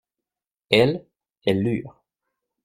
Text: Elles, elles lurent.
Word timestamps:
Elles, 0.71 1.05
elles 1.45 1.61
lurent. 1.61 1.93